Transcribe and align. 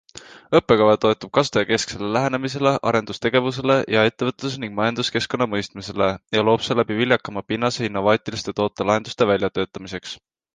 Õppekava 0.59 0.93
toetub 1.01 1.31
kasutajakesksele 1.37 2.07
lähenemisele, 2.15 2.71
arendustegevusele 2.91 3.75
ja 3.95 4.05
ettevõtluse 4.11 4.63
ning 4.63 4.73
majanduskeskkonna 4.79 5.47
mõistmisele 5.53 6.09
ja 6.39 6.45
loob 6.49 6.65
seeläbi 6.69 6.99
viljakama 7.03 7.45
pinnase 7.55 7.87
innovaatiliste 7.91 8.57
tootelahenduste 8.63 9.31
väljatöötamiseks. 9.35 10.19